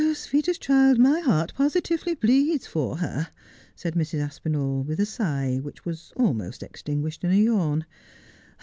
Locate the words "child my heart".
0.59-1.53